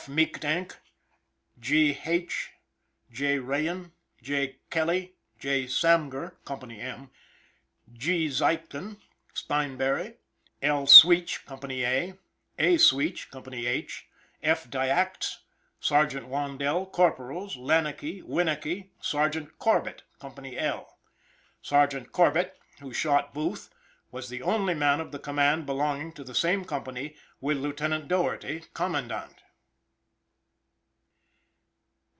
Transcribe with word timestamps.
Meekdank, 0.09 0.75
G. 1.59 1.93
Haich, 1.93 2.47
J. 3.11 3.37
Raien, 3.37 3.91
J. 4.23 4.57
Kelly, 4.71 5.13
J. 5.37 5.65
Samger 5.67 6.37
(Co. 6.43 6.55
M), 6.57 7.11
G. 7.93 8.27
Zeichton, 8.27 8.99
Steinbury, 9.35 10.15
L. 10.63 10.87
Sweech 10.87 11.45
(Co. 11.45 11.59
A), 11.69 12.15
A. 12.57 12.77
Sweech 12.79 13.29
(Co. 13.29 13.43
H), 13.53 14.07
F. 14.41 14.67
Diacts; 14.71 15.35
Sergeant 15.79 16.27
Wandell; 16.29 16.91
Corporals 16.91 17.55
Lannekey, 17.55 18.23
Winacky; 18.23 18.89
Sergeant 18.99 19.59
Corbett 19.59 20.01
(Co. 20.17 20.33
L). 20.39 20.97
Sergeant 21.61 22.11
Corbett, 22.11 22.57
who 22.79 22.91
shot 22.91 23.35
Booth, 23.35 23.69
was 24.09 24.29
the 24.29 24.41
only 24.41 24.73
man 24.73 24.99
of 24.99 25.11
the 25.11 25.19
command 25.19 25.67
belonging 25.67 26.11
to 26.13 26.23
the 26.23 26.33
same 26.33 26.65
company 26.65 27.15
with 27.39 27.59
Lieutenant 27.59 28.07
Doherty, 28.07 28.63
Commandant. 28.73 29.35